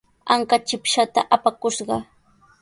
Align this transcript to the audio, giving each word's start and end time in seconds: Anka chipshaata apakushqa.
Anka 0.33 0.55
chipshaata 0.67 1.21
apakushqa. 1.35 1.95